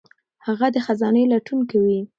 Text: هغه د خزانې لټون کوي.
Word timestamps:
هغه 0.45 0.67
د 0.75 0.77
خزانې 0.85 1.23
لټون 1.31 1.59
کوي. 1.71 1.99